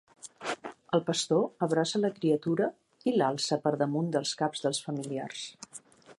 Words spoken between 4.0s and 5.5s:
dels caps dels familiars.